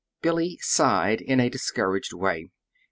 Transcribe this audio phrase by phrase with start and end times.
[0.23, 2.49] Billy sighed in a discouraged way.